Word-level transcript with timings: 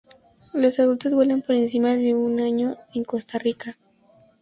Los 0.53 0.79
adultos 0.79 1.13
vuelan 1.13 1.43
por 1.43 1.55
encima 1.55 1.89
de 1.89 2.15
un 2.15 2.39
año 2.39 2.75
en 2.95 3.03
Costa 3.03 3.37
Rica. 3.37 3.75